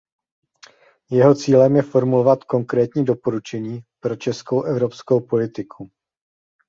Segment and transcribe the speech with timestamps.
[1.11, 5.89] Jeho cílem je formulovat konkrétní doporučení pro českou evropskou politiku.